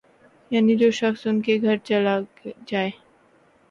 یعنی 0.51 0.75
جو 0.75 0.89
شخص 0.91 1.27
ان 1.27 1.41
کے 1.41 1.57
گھر 1.61 1.77
چلا 1.83 2.19
جائے 2.67 2.89